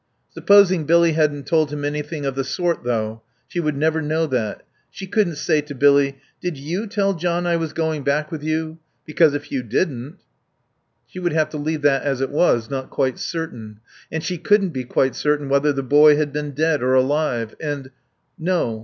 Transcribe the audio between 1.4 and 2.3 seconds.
told him anything